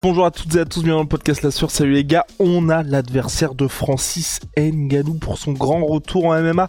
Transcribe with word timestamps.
Bonjour 0.00 0.26
à 0.26 0.30
toutes 0.30 0.54
et 0.54 0.60
à 0.60 0.64
tous, 0.64 0.84
bienvenue 0.84 0.98
dans 0.98 1.02
le 1.02 1.08
podcast 1.08 1.42
La 1.42 1.50
Sueur. 1.50 1.72
Salut 1.72 1.94
les 1.94 2.04
gars, 2.04 2.24
on 2.38 2.68
a 2.68 2.84
l'adversaire 2.84 3.56
de 3.56 3.66
Francis 3.66 4.38
Ngannou 4.56 5.14
pour 5.14 5.38
son 5.38 5.50
grand 5.50 5.84
retour 5.84 6.26
en 6.26 6.40
MMA 6.40 6.68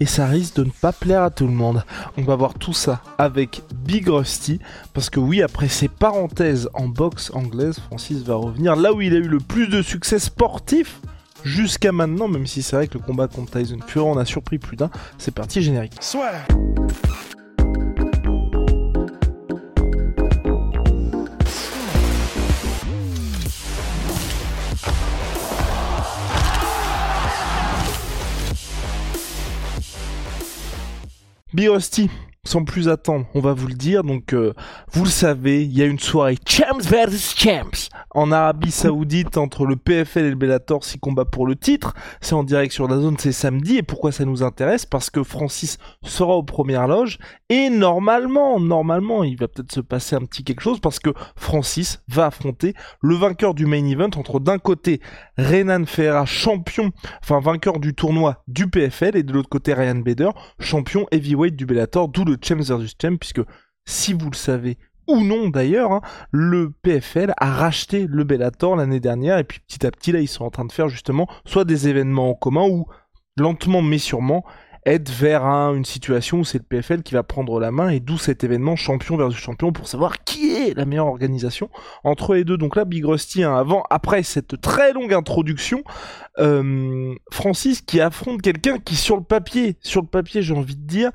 et 0.00 0.06
ça 0.06 0.26
risque 0.26 0.56
de 0.56 0.64
ne 0.64 0.70
pas 0.70 0.90
plaire 0.90 1.22
à 1.22 1.30
tout 1.30 1.46
le 1.46 1.52
monde. 1.52 1.84
On 2.16 2.22
va 2.22 2.34
voir 2.34 2.54
tout 2.54 2.72
ça 2.72 3.00
avec 3.16 3.62
Big 3.72 4.08
Rusty 4.08 4.58
parce 4.92 5.08
que 5.08 5.20
oui, 5.20 5.40
après 5.40 5.68
ces 5.68 5.86
parenthèses 5.86 6.68
en 6.74 6.88
boxe 6.88 7.30
anglaise, 7.32 7.78
Francis 7.78 8.24
va 8.24 8.34
revenir 8.34 8.74
là 8.74 8.92
où 8.92 9.00
il 9.00 9.14
a 9.14 9.18
eu 9.18 9.28
le 9.28 9.38
plus 9.38 9.68
de 9.68 9.80
succès 9.80 10.18
sportif 10.18 11.00
jusqu'à 11.44 11.92
maintenant, 11.92 12.26
même 12.26 12.48
si 12.48 12.60
c'est 12.60 12.74
vrai 12.74 12.88
que 12.88 12.98
le 12.98 13.04
combat 13.04 13.28
contre 13.28 13.56
Tyson 13.56 13.78
Fury 13.86 14.04
en 14.04 14.18
a 14.18 14.24
surpris 14.24 14.58
plus 14.58 14.76
d'un. 14.76 14.90
C'est 15.16 15.32
parti 15.32 15.62
générique. 15.62 15.94
Soit. 16.00 16.32
Big 31.54 31.68
Rusty, 31.68 32.10
sans 32.44 32.64
plus 32.64 32.88
attendre, 32.88 33.26
on 33.34 33.40
va 33.40 33.52
vous 33.52 33.66
le 33.66 33.74
dire. 33.74 34.04
Donc, 34.04 34.32
euh, 34.32 34.52
vous 34.92 35.04
le 35.04 35.10
savez, 35.10 35.64
il 35.64 35.76
y 35.76 35.82
a 35.82 35.86
une 35.86 35.98
soirée 35.98 36.36
Champs 36.46 36.78
vs 36.78 37.34
Champs 37.36 37.88
en 38.10 38.32
Arabie 38.32 38.70
Saoudite 38.70 39.36
entre 39.36 39.66
le 39.66 39.76
PFL 39.76 40.26
et 40.26 40.30
le 40.30 40.36
Bellator, 40.36 40.84
six 40.84 40.98
combats 40.98 41.24
pour 41.24 41.46
le 41.46 41.56
titre. 41.56 41.94
C'est 42.20 42.34
en 42.34 42.44
direct 42.44 42.72
sur 42.72 42.88
la 42.88 42.96
zone, 42.98 43.16
c'est 43.18 43.32
samedi. 43.32 43.78
Et 43.78 43.82
pourquoi 43.82 44.12
ça 44.12 44.24
nous 44.24 44.42
intéresse? 44.42 44.86
Parce 44.86 45.10
que 45.10 45.22
Francis 45.22 45.78
sera 46.02 46.34
aux 46.34 46.42
premières 46.42 46.86
loges 46.86 47.18
et 47.48 47.70
normalement, 47.70 48.58
normalement, 48.60 49.24
il 49.24 49.36
va 49.36 49.48
peut-être 49.48 49.72
se 49.72 49.80
passer 49.80 50.16
un 50.16 50.20
petit 50.20 50.44
quelque 50.44 50.60
chose 50.60 50.80
parce 50.80 50.98
que 50.98 51.10
Francis 51.36 52.02
va 52.08 52.26
affronter 52.26 52.74
le 53.02 53.14
vainqueur 53.14 53.54
du 53.54 53.66
main 53.66 53.84
event 53.84 54.10
entre 54.16 54.40
d'un 54.40 54.58
côté 54.58 55.00
Renan 55.38 55.84
Ferreira, 55.84 56.26
champion, 56.26 56.90
enfin 57.22 57.40
vainqueur 57.40 57.80
du 57.80 57.94
tournoi 57.94 58.42
du 58.48 58.68
PFL, 58.68 59.16
et 59.16 59.22
de 59.22 59.32
l'autre 59.32 59.48
côté 59.48 59.74
Ryan 59.74 59.96
Bader, 59.96 60.30
champion 60.58 61.06
heavyweight 61.10 61.56
du 61.56 61.66
Bellator, 61.66 62.08
d'où 62.08 62.24
le 62.24 62.33
Vs 62.36 62.94
Champs, 63.00 63.16
puisque 63.16 63.42
si 63.84 64.12
vous 64.12 64.30
le 64.30 64.36
savez, 64.36 64.78
ou 65.06 65.22
non 65.22 65.48
d'ailleurs, 65.48 65.92
hein, 65.92 66.00
le 66.30 66.70
PFL 66.82 67.34
a 67.36 67.52
racheté 67.52 68.06
le 68.08 68.24
Bellator 68.24 68.76
l'année 68.76 69.00
dernière 69.00 69.38
et 69.38 69.44
puis 69.44 69.60
petit 69.60 69.86
à 69.86 69.90
petit 69.90 70.12
là 70.12 70.20
ils 70.20 70.28
sont 70.28 70.44
en 70.44 70.50
train 70.50 70.64
de 70.64 70.72
faire 70.72 70.88
justement 70.88 71.28
soit 71.44 71.64
des 71.64 71.88
événements 71.88 72.30
en 72.30 72.34
commun 72.34 72.66
ou 72.66 72.86
lentement 73.36 73.82
mais 73.82 73.98
sûrement 73.98 74.44
être 74.86 75.10
vers 75.10 75.44
une 75.44 75.84
situation 75.84 76.40
où 76.40 76.44
c'est 76.44 76.58
le 76.58 76.64
PFL 76.64 77.02
qui 77.02 77.14
va 77.14 77.22
prendre 77.22 77.58
la 77.58 77.70
main 77.70 77.88
et 77.88 78.00
d'où 78.00 78.18
cet 78.18 78.44
événement 78.44 78.76
champion 78.76 79.16
versus 79.16 79.40
champion 79.40 79.72
pour 79.72 79.88
savoir 79.88 80.24
qui 80.24 80.52
est 80.52 80.76
la 80.76 80.84
meilleure 80.84 81.06
organisation 81.06 81.70
entre 82.02 82.34
les 82.34 82.44
deux. 82.44 82.58
Donc 82.58 82.76
là, 82.76 82.84
Big 82.84 83.04
Rusty, 83.04 83.44
hein, 83.44 83.56
avant, 83.56 83.84
après 83.88 84.22
cette 84.22 84.60
très 84.60 84.92
longue 84.92 85.14
introduction, 85.14 85.82
euh, 86.38 87.14
Francis 87.32 87.80
qui 87.80 88.00
affronte 88.00 88.42
quelqu'un 88.42 88.78
qui 88.78 88.96
sur 88.96 89.16
le 89.16 89.22
papier, 89.22 89.76
sur 89.80 90.02
le 90.02 90.08
papier, 90.08 90.42
j'ai 90.42 90.54
envie 90.54 90.76
de 90.76 90.86
dire, 90.86 91.10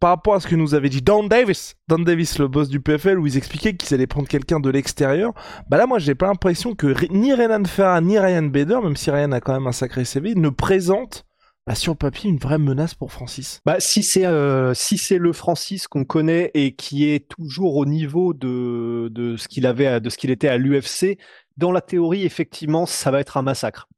par 0.00 0.10
rapport 0.10 0.34
à 0.34 0.40
ce 0.40 0.46
que 0.46 0.56
nous 0.56 0.74
avait 0.74 0.88
dit 0.88 1.02
Don 1.02 1.24
Davis, 1.24 1.76
Don 1.88 1.98
Davis, 1.98 2.38
le 2.38 2.48
boss 2.48 2.68
du 2.68 2.80
PFL, 2.80 3.18
où 3.18 3.26
ils 3.26 3.36
expliquaient 3.36 3.74
qu'ils 3.76 3.94
allaient 3.94 4.06
prendre 4.06 4.28
quelqu'un 4.28 4.60
de 4.60 4.70
l'extérieur, 4.70 5.32
bah 5.68 5.76
là, 5.76 5.86
moi, 5.86 5.98
j'ai 5.98 6.14
pas 6.14 6.26
l'impression 6.26 6.74
que 6.74 6.94
ni 7.10 7.32
Renan 7.32 7.64
Ferra 7.64 8.00
ni 8.00 8.18
Ryan 8.18 8.42
Bader, 8.42 8.78
même 8.82 8.96
si 8.96 9.10
Ryan 9.10 9.32
a 9.32 9.40
quand 9.40 9.54
même 9.54 9.66
un 9.66 9.72
sacré 9.72 10.04
CV, 10.04 10.34
ne 10.34 10.48
présentent 10.48 11.24
bah, 11.66 11.74
sur 11.74 11.96
papier 11.96 12.30
une 12.30 12.38
vraie 12.38 12.58
menace 12.58 12.94
pour 12.94 13.10
Francis. 13.10 13.60
Bah, 13.64 13.80
si 13.80 14.04
c'est 14.04 14.24
euh, 14.24 14.72
si 14.72 14.98
c'est 14.98 15.18
le 15.18 15.32
Francis 15.32 15.88
qu'on 15.88 16.04
connaît 16.04 16.52
et 16.54 16.76
qui 16.76 17.08
est 17.10 17.28
toujours 17.28 17.76
au 17.76 17.86
niveau 17.86 18.34
de, 18.34 19.08
de 19.10 19.36
ce 19.36 19.48
qu'il 19.48 19.66
avait 19.66 20.00
de 20.00 20.08
ce 20.08 20.16
qu'il 20.16 20.30
était 20.30 20.48
à 20.48 20.58
l'UFC, 20.58 21.18
dans 21.56 21.72
la 21.72 21.80
théorie 21.80 22.24
effectivement 22.24 22.86
ça 22.86 23.10
va 23.10 23.18
être 23.18 23.36
un 23.36 23.42
massacre. 23.42 23.88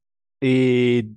Et 0.41 1.09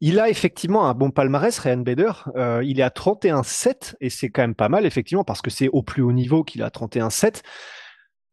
il 0.00 0.20
a 0.20 0.28
effectivement 0.28 0.88
un 0.88 0.94
bon 0.94 1.10
palmarès, 1.10 1.58
Ryan 1.58 1.78
Bader. 1.78 2.12
Euh, 2.36 2.62
il 2.64 2.80
est 2.80 2.82
à 2.82 2.90
31-7 2.90 3.94
et 4.00 4.10
c'est 4.10 4.28
quand 4.28 4.42
même 4.42 4.54
pas 4.54 4.68
mal, 4.68 4.86
effectivement, 4.86 5.24
parce 5.24 5.42
que 5.42 5.50
c'est 5.50 5.68
au 5.68 5.82
plus 5.82 6.02
haut 6.02 6.12
niveau 6.12 6.44
qu'il 6.44 6.62
a 6.62 6.68
31-7. 6.68 7.42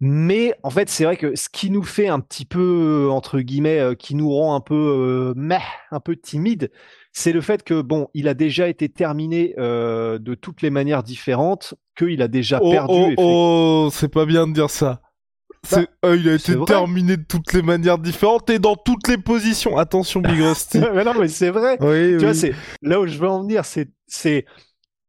Mais 0.05 0.53
en 0.63 0.69
fait, 0.69 0.89
c'est 0.89 1.05
vrai 1.05 1.15
que 1.15 1.33
ce 1.33 1.47
qui 1.47 1.69
nous 1.69 1.83
fait 1.83 2.09
un 2.09 2.19
petit 2.19 2.43
peu, 2.43 3.07
entre 3.09 3.39
guillemets, 3.39 3.79
euh, 3.79 3.95
qui 3.95 4.15
nous 4.15 4.29
rend 4.29 4.53
un 4.53 4.59
peu, 4.59 4.75
euh, 4.75 5.33
meh, 5.37 5.61
un 5.91 6.01
peu 6.01 6.17
timide, 6.17 6.71
c'est 7.13 7.31
le 7.31 7.39
fait 7.39 7.63
que, 7.63 7.81
bon, 7.81 8.09
il 8.13 8.27
a 8.27 8.33
déjà 8.33 8.67
été 8.67 8.89
terminé 8.89 9.55
euh, 9.57 10.19
de 10.19 10.35
toutes 10.35 10.61
les 10.61 10.71
manières 10.71 11.03
différentes, 11.03 11.75
qu'il 11.97 12.21
a 12.21 12.27
déjà 12.27 12.59
oh, 12.61 12.69
perdu. 12.69 13.15
Oh, 13.15 13.85
oh, 13.85 13.89
c'est 13.93 14.09
pas 14.11 14.25
bien 14.25 14.45
de 14.45 14.51
dire 14.51 14.69
ça. 14.69 15.02
Bah, 15.71 15.83
euh, 16.05 16.17
il 16.17 16.27
a 16.27 16.33
été 16.33 16.55
terminé 16.65 17.17
de 17.17 17.23
toutes 17.23 17.53
les 17.53 17.61
manières 17.61 17.97
différentes 17.97 18.49
et 18.49 18.59
dans 18.59 18.75
toutes 18.75 19.07
les 19.07 19.17
positions. 19.17 19.77
Attention, 19.77 20.19
Big 20.19 20.39
Rusty. 20.41 20.79
mais 20.93 21.03
non, 21.03 21.13
mais 21.19 21.27
c'est 21.27 21.51
vrai. 21.51 21.77
Oui, 21.79 21.87
tu 22.11 22.17
oui. 22.17 22.23
vois, 22.23 22.33
c'est 22.33 22.53
là 22.81 22.99
où 22.99 23.07
je 23.07 23.17
veux 23.17 23.29
en 23.29 23.41
venir. 23.41 23.63
C'est, 23.65 23.89
c'est 24.07 24.45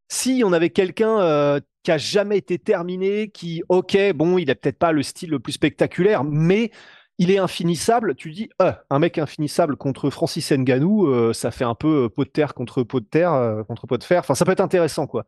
si 0.08 0.42
on 0.44 0.52
avait 0.52 0.70
quelqu'un 0.70 1.20
euh, 1.20 1.60
qui 1.82 1.90
a 1.90 1.98
jamais 1.98 2.38
été 2.38 2.58
terminé, 2.58 3.28
qui, 3.28 3.62
ok, 3.68 3.96
bon, 4.14 4.38
il 4.38 4.50
a 4.50 4.54
peut-être 4.54 4.78
pas 4.78 4.92
le 4.92 5.02
style 5.02 5.30
le 5.30 5.38
plus 5.38 5.52
spectaculaire, 5.52 6.24
mais 6.24 6.70
il 7.18 7.30
est 7.30 7.38
infinissable. 7.38 8.14
Tu 8.14 8.30
dis, 8.32 8.48
euh, 8.62 8.72
un 8.90 8.98
mec 8.98 9.18
infinissable 9.18 9.76
contre 9.76 10.10
Francis 10.10 10.50
Ngannou, 10.52 11.06
euh, 11.06 11.32
ça 11.32 11.50
fait 11.50 11.64
un 11.64 11.74
peu 11.74 12.08
pot 12.08 12.24
de 12.24 12.30
terre 12.30 12.54
contre 12.54 12.82
pot 12.82 13.00
de 13.00 13.06
terre 13.06 13.32
euh, 13.32 13.62
contre 13.64 13.86
pot 13.86 13.98
de 13.98 14.04
fer. 14.04 14.20
Enfin, 14.20 14.34
ça 14.34 14.44
peut 14.44 14.52
être 14.52 14.60
intéressant, 14.60 15.06
quoi. 15.06 15.24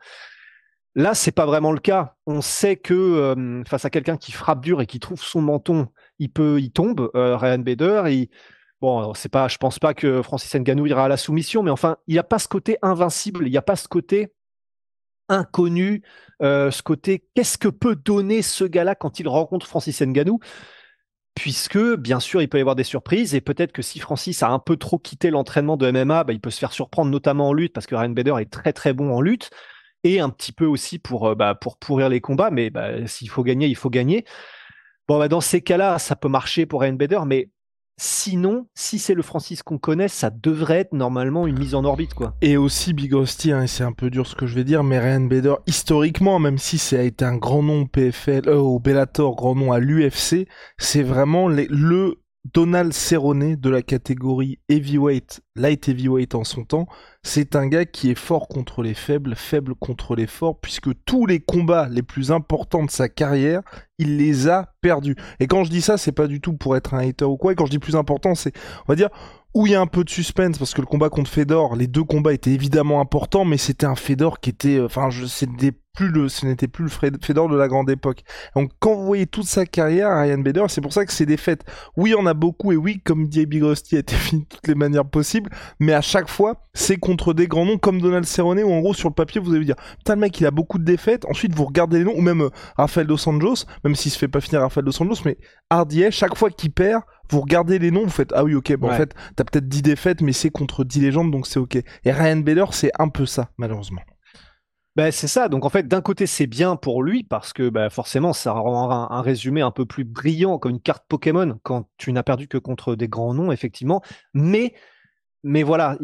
Là, 0.96 1.12
c'est 1.12 1.30
pas 1.30 1.44
vraiment 1.44 1.72
le 1.72 1.78
cas. 1.78 2.16
On 2.26 2.40
sait 2.40 2.76
que 2.76 2.94
euh, 2.94 3.62
face 3.64 3.84
à 3.84 3.90
quelqu'un 3.90 4.16
qui 4.16 4.32
frappe 4.32 4.62
dur 4.62 4.80
et 4.80 4.86
qui 4.86 4.98
trouve 4.98 5.20
son 5.22 5.42
menton, 5.42 5.88
il 6.18 6.32
peut, 6.32 6.58
il 6.58 6.72
tombe. 6.72 7.10
Euh, 7.14 7.36
Ryan 7.36 7.58
Bader, 7.58 8.04
il... 8.06 8.30
bon, 8.80 9.12
c'est 9.12 9.28
pas, 9.28 9.46
je 9.46 9.58
pense 9.58 9.78
pas 9.78 9.92
que 9.92 10.22
Francis 10.22 10.54
Ngannou 10.54 10.86
ira 10.86 11.04
à 11.04 11.08
la 11.08 11.18
soumission, 11.18 11.62
mais 11.62 11.70
enfin, 11.70 11.98
il 12.06 12.14
n'y 12.14 12.18
a 12.18 12.22
pas 12.22 12.38
ce 12.38 12.48
côté 12.48 12.78
invincible, 12.80 13.46
il 13.46 13.50
n'y 13.50 13.58
a 13.58 13.62
pas 13.62 13.76
ce 13.76 13.88
côté 13.88 14.32
inconnu, 15.28 16.02
euh, 16.40 16.70
ce 16.70 16.82
côté 16.82 17.26
qu'est-ce 17.34 17.58
que 17.58 17.68
peut 17.68 17.96
donner 17.96 18.40
ce 18.40 18.64
gars-là 18.64 18.94
quand 18.94 19.20
il 19.20 19.28
rencontre 19.28 19.66
Francis 19.66 20.00
Ngannou? 20.00 20.40
Puisque 21.34 21.96
bien 21.96 22.20
sûr 22.20 22.40
il 22.40 22.48
peut 22.48 22.56
y 22.56 22.62
avoir 22.62 22.76
des 22.76 22.84
surprises 22.84 23.34
et 23.34 23.42
peut-être 23.42 23.72
que 23.72 23.82
si 23.82 23.98
Francis 23.98 24.42
a 24.42 24.48
un 24.48 24.58
peu 24.58 24.78
trop 24.78 24.98
quitté 24.98 25.28
l'entraînement 25.28 25.76
de 25.76 25.90
MMA, 25.90 26.24
bah, 26.24 26.32
il 26.32 26.40
peut 26.40 26.48
se 26.48 26.58
faire 26.58 26.72
surprendre 26.72 27.10
notamment 27.10 27.50
en 27.50 27.52
lutte 27.52 27.74
parce 27.74 27.86
que 27.86 27.94
Ryan 27.94 28.08
Bader 28.08 28.36
est 28.40 28.50
très 28.50 28.72
très 28.72 28.94
bon 28.94 29.12
en 29.12 29.20
lutte 29.20 29.50
et 30.06 30.20
un 30.20 30.30
petit 30.30 30.52
peu 30.52 30.66
aussi 30.66 30.98
pour, 30.98 31.28
euh, 31.28 31.34
bah, 31.34 31.54
pour 31.54 31.76
pourrir 31.76 32.08
les 32.08 32.20
combats, 32.20 32.50
mais 32.50 32.70
bah, 32.70 33.06
s'il 33.06 33.28
faut 33.28 33.42
gagner, 33.42 33.66
il 33.66 33.76
faut 33.76 33.90
gagner. 33.90 34.24
Bon, 35.08 35.18
bah, 35.18 35.28
dans 35.28 35.40
ces 35.40 35.60
cas-là, 35.60 35.98
ça 35.98 36.14
peut 36.16 36.28
marcher 36.28 36.64
pour 36.64 36.82
Ryan 36.82 36.92
Bader, 36.92 37.20
mais 37.26 37.50
sinon, 37.98 38.66
si 38.74 38.98
c'est 38.98 39.14
le 39.14 39.22
Francis 39.22 39.62
qu'on 39.62 39.78
connaît, 39.78 40.08
ça 40.08 40.30
devrait 40.30 40.78
être 40.78 40.92
normalement 40.92 41.46
une 41.46 41.58
mise 41.58 41.74
en 41.74 41.84
orbite, 41.84 42.14
quoi. 42.14 42.34
Et 42.40 42.56
aussi 42.56 42.92
Big 42.92 43.12
Rusty, 43.12 43.50
hein, 43.50 43.62
et 43.62 43.66
c'est 43.66 43.84
un 43.84 43.92
peu 43.92 44.10
dur 44.10 44.26
ce 44.26 44.36
que 44.36 44.46
je 44.46 44.54
vais 44.54 44.64
dire, 44.64 44.84
mais 44.84 44.98
Ryan 44.98 45.22
Bader, 45.22 45.54
historiquement, 45.66 46.38
même 46.38 46.58
si 46.58 46.78
ça 46.78 46.96
a 46.96 47.02
été 47.02 47.24
un 47.24 47.36
grand 47.36 47.62
nom 47.62 47.82
au 47.82 47.86
PFL, 47.86 48.48
euh, 48.48 48.58
au 48.58 48.78
Bellator, 48.78 49.34
grand 49.34 49.54
nom 49.54 49.72
à 49.72 49.80
l'UFC, 49.80 50.46
c'est 50.78 51.02
vraiment 51.02 51.48
le 51.48 52.20
Donald 52.52 52.92
Cerrone 52.92 53.56
de 53.56 53.70
la 53.70 53.82
catégorie 53.82 54.58
heavyweight, 54.68 55.40
light 55.56 55.88
heavyweight 55.88 56.34
en 56.34 56.44
son 56.44 56.64
temps, 56.64 56.86
c'est 57.22 57.56
un 57.56 57.66
gars 57.66 57.84
qui 57.84 58.10
est 58.10 58.18
fort 58.18 58.48
contre 58.48 58.82
les 58.82 58.94
faibles, 58.94 59.34
faible 59.34 59.74
contre 59.74 60.14
les 60.14 60.26
forts, 60.26 60.60
puisque 60.60 60.90
tous 61.04 61.26
les 61.26 61.40
combats 61.40 61.88
les 61.88 62.02
plus 62.02 62.30
importants 62.30 62.84
de 62.84 62.90
sa 62.90 63.08
carrière, 63.08 63.62
il 63.98 64.16
les 64.16 64.48
a 64.48 64.74
perdus. 64.80 65.16
Et 65.40 65.46
quand 65.46 65.64
je 65.64 65.70
dis 65.70 65.80
ça, 65.80 65.98
c'est 65.98 66.12
pas 66.12 66.26
du 66.26 66.40
tout 66.40 66.52
pour 66.52 66.76
être 66.76 66.94
un 66.94 66.98
hater 66.98 67.24
ou 67.24 67.36
quoi, 67.36 67.52
et 67.52 67.54
quand 67.54 67.66
je 67.66 67.70
dis 67.72 67.78
plus 67.78 67.96
important, 67.96 68.34
c'est, 68.34 68.52
on 68.86 68.92
va 68.92 68.96
dire, 68.96 69.08
où 69.54 69.66
il 69.66 69.72
y 69.72 69.74
a 69.74 69.80
un 69.80 69.86
peu 69.86 70.04
de 70.04 70.10
suspense, 70.10 70.58
parce 70.58 70.74
que 70.74 70.82
le 70.82 70.86
combat 70.86 71.08
contre 71.08 71.30
Fedor, 71.30 71.76
les 71.76 71.86
deux 71.86 72.04
combats 72.04 72.34
étaient 72.34 72.52
évidemment 72.52 73.00
importants, 73.00 73.44
mais 73.44 73.56
c'était 73.56 73.86
un 73.86 73.96
Fedor 73.96 74.38
qui 74.40 74.50
était, 74.50 74.76
euh, 74.76 74.84
enfin, 74.86 75.08
je, 75.10 75.24
c'est 75.24 75.50
des 75.56 75.72
plus 75.96 76.10
le, 76.10 76.28
ce 76.28 76.46
n'était 76.46 76.68
plus 76.68 76.84
le 76.84 76.90
Fedor 76.90 77.48
de 77.48 77.56
la 77.56 77.66
grande 77.66 77.90
époque. 77.90 78.22
Donc 78.54 78.70
quand 78.78 78.94
vous 78.94 79.04
voyez 79.04 79.26
toute 79.26 79.46
sa 79.46 79.66
carrière, 79.66 80.16
Ryan 80.16 80.38
Bader, 80.38 80.66
c'est 80.68 80.82
pour 80.82 80.92
ça 80.92 81.04
que 81.04 81.12
c'est 81.12 81.26
des 81.26 81.38
fêtes. 81.38 81.64
Oui, 81.96 82.14
on 82.16 82.26
a 82.26 82.34
beaucoup 82.34 82.70
et 82.70 82.76
oui, 82.76 83.00
comme 83.02 83.26
dit 83.26 83.46
Big 83.46 83.62
Rusty, 83.62 83.96
a 83.96 84.00
été 84.00 84.14
fini 84.14 84.42
de 84.42 84.46
toutes 84.46 84.68
les 84.68 84.74
manières 84.74 85.06
possibles, 85.06 85.50
mais 85.80 85.94
à 85.94 86.02
chaque 86.02 86.28
fois, 86.28 86.62
c'est 86.74 86.98
contre 86.98 87.32
des 87.32 87.48
grands 87.48 87.64
noms 87.64 87.78
comme 87.78 88.00
Donald 88.00 88.26
Cerrone 88.26 88.62
où 88.62 88.70
en 88.70 88.80
gros 88.80 88.94
sur 88.94 89.08
le 89.08 89.14
papier 89.14 89.40
vous 89.40 89.54
allez 89.54 89.64
dire, 89.64 89.76
putain 89.98 90.14
le 90.14 90.20
mec 90.20 90.38
il 90.38 90.46
a 90.46 90.50
beaucoup 90.50 90.78
de 90.78 90.84
défaites. 90.84 91.24
Ensuite 91.24 91.54
vous 91.54 91.64
regardez 91.64 91.98
les 91.98 92.04
noms 92.04 92.14
ou 92.14 92.20
même 92.20 92.42
euh, 92.42 92.50
Rafael 92.76 93.06
dos 93.06 93.28
Anjos, 93.28 93.64
même 93.82 93.94
s'il 93.94 94.12
se 94.12 94.18
fait 94.18 94.28
pas 94.28 94.40
finir 94.40 94.60
Rafael 94.60 94.84
dos 94.84 95.02
Anjos, 95.02 95.22
mais 95.24 95.38
Hardier, 95.70 96.10
chaque 96.10 96.36
fois 96.36 96.50
qu'il 96.50 96.70
perd, 96.70 97.02
vous 97.30 97.40
regardez 97.40 97.78
les 97.78 97.90
noms, 97.90 98.04
vous 98.04 98.10
faites 98.10 98.32
ah 98.34 98.44
oui 98.44 98.54
ok, 98.54 98.76
bon 98.76 98.90
en 98.90 98.96
fait 98.96 99.14
t'as 99.34 99.44
peut-être 99.44 99.68
10 99.68 99.82
défaites, 99.82 100.20
mais 100.20 100.32
c'est 100.32 100.50
contre 100.50 100.84
10 100.84 101.00
légendes 101.00 101.30
donc 101.30 101.46
c'est 101.46 101.58
ok. 101.58 101.76
Et 101.76 102.12
Ryan 102.12 102.36
Bader 102.36 102.66
c'est 102.72 102.90
un 102.98 103.08
peu 103.08 103.24
ça 103.24 103.50
malheureusement. 103.56 104.02
Ben, 104.96 105.12
c'est 105.12 105.28
ça. 105.28 105.48
Donc 105.50 105.66
en 105.66 105.68
fait, 105.68 105.86
d'un 105.86 106.00
côté, 106.00 106.26
c'est 106.26 106.46
bien 106.46 106.74
pour 106.74 107.02
lui 107.02 107.22
parce 107.22 107.52
que 107.52 107.68
bah, 107.68 107.90
forcément, 107.90 108.32
ça 108.32 108.52
rend 108.52 108.90
un, 109.10 109.20
résumé 109.20 109.60
un 109.60 109.70
peu 109.70 109.84
plus 109.84 110.04
brillant 110.04 110.58
comme 110.58 110.72
une 110.72 110.80
carte 110.80 111.04
Pokémon 111.06 111.58
quand 111.62 111.90
tu 111.98 112.12
n'as 112.14 112.22
perdu 112.22 112.48
que 112.48 112.56
contre 112.56 112.94
des 112.94 113.06
grands 113.06 113.34
noms, 113.34 113.52
effectivement. 113.52 114.00
Mais 114.32 114.74
mais 115.42 115.62
voilà, 115.62 115.96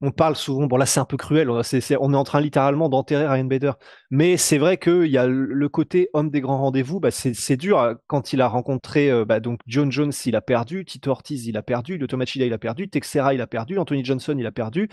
on 0.00 0.12
parle 0.12 0.36
souvent. 0.36 0.66
Bon 0.66 0.76
là, 0.78 0.86
c'est 0.86 1.00
un 1.00 1.04
peu 1.04 1.16
cruel. 1.18 1.50
On, 1.50 1.60
est, 1.60 1.96
on 2.00 2.14
est 2.14 2.16
en 2.16 2.24
train 2.24 2.40
littéralement 2.40 2.88
d'enterrer 2.88 3.26
Ryan 3.26 3.44
Bader. 3.44 3.72
Mais 4.10 4.38
c'est 4.38 4.56
vrai 4.56 4.78
qu'il 4.78 5.08
y 5.08 5.18
a 5.18 5.26
le 5.26 5.68
côté 5.68 6.08
homme 6.14 6.30
des 6.30 6.40
grands 6.40 6.58
rendez-vous. 6.58 7.00
Bah, 7.00 7.10
c'est 7.10 7.56
dur 7.56 7.80
euh, 7.80 7.94
quand 8.06 8.32
il 8.32 8.40
a 8.40 8.48
rencontré 8.48 9.10
bah, 9.26 9.40
donc 9.40 9.60
John 9.66 9.90
Jones, 9.92 10.12
il 10.24 10.36
a 10.36 10.40
perdu, 10.40 10.84
Tito 10.84 11.10
Ortiz, 11.10 11.46
il 11.46 11.56
a 11.56 11.62
perdu, 11.62 11.98
Le 11.98 12.06
Tomachida, 12.06 12.46
il 12.46 12.52
a 12.52 12.58
perdu, 12.58 12.88
Texera, 12.88 13.34
il 13.34 13.40
a 13.40 13.46
perdu, 13.46 13.78
Anthony 13.78 14.04
Johnson, 14.04 14.36
il 14.38 14.46
a 14.46 14.52
perdu 14.52 14.88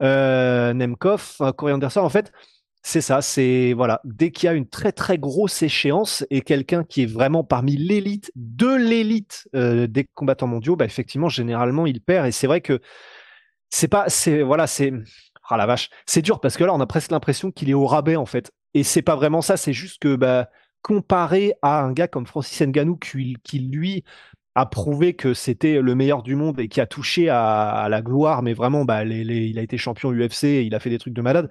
Nemkov, 0.00 1.36
Corey 1.56 1.72
Anderson. 1.72 2.00
En 2.00 2.08
fait, 2.08 2.32
c'est 2.82 3.00
ça. 3.00 3.22
C'est 3.22 3.72
voilà, 3.74 4.00
dès 4.04 4.30
qu'il 4.30 4.46
y 4.46 4.48
a 4.48 4.54
une 4.54 4.68
très 4.68 4.92
très 4.92 5.18
grosse 5.18 5.62
échéance 5.62 6.24
et 6.30 6.40
quelqu'un 6.40 6.84
qui 6.84 7.02
est 7.02 7.06
vraiment 7.06 7.44
parmi 7.44 7.76
l'élite 7.76 8.32
de 8.36 8.74
l'élite 8.74 9.48
euh, 9.54 9.86
des 9.86 10.08
combattants 10.14 10.46
mondiaux, 10.46 10.76
bah 10.76 10.86
effectivement, 10.86 11.28
généralement, 11.28 11.86
il 11.86 12.00
perd. 12.00 12.26
Et 12.26 12.32
c'est 12.32 12.46
vrai 12.46 12.60
que 12.60 12.80
c'est 13.70 13.88
pas, 13.88 14.08
c'est 14.08 14.42
voilà, 14.42 14.66
c'est 14.66 14.92
ah 15.48 15.56
la 15.56 15.66
vache, 15.66 15.90
c'est 16.06 16.22
dur 16.22 16.40
parce 16.40 16.56
que 16.56 16.64
là, 16.64 16.74
on 16.74 16.80
a 16.80 16.86
presque 16.86 17.10
l'impression 17.10 17.50
qu'il 17.50 17.70
est 17.70 17.74
au 17.74 17.86
rabais 17.86 18.16
en 18.16 18.26
fait. 18.26 18.50
Et 18.74 18.84
c'est 18.84 19.02
pas 19.02 19.16
vraiment 19.16 19.42
ça. 19.42 19.56
C'est 19.56 19.72
juste 19.72 20.00
que 20.00 20.16
bah 20.16 20.48
comparé 20.82 21.52
à 21.62 21.82
un 21.82 21.92
gars 21.92 22.08
comme 22.08 22.26
Francis 22.26 22.60
Ngannou 22.62 22.96
qui 22.96 23.58
lui 23.58 24.04
a 24.54 24.66
prouvé 24.66 25.14
que 25.14 25.34
c'était 25.34 25.80
le 25.80 25.94
meilleur 25.94 26.22
du 26.22 26.34
monde 26.34 26.60
et 26.60 26.68
qui 26.68 26.80
a 26.80 26.86
touché 26.86 27.28
à, 27.28 27.86
la 27.88 28.02
gloire, 28.02 28.42
mais 28.42 28.52
vraiment, 28.52 28.84
bah, 28.84 29.04
il 29.04 29.58
a 29.58 29.62
été 29.62 29.78
champion 29.78 30.12
UFC, 30.12 30.44
et 30.44 30.62
il 30.62 30.74
a 30.74 30.80
fait 30.80 30.90
des 30.90 30.98
trucs 30.98 31.14
de 31.14 31.22
malade. 31.22 31.50